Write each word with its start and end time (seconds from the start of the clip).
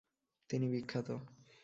তিনি 0.49 0.65
বিখ্যাত। 0.67 1.07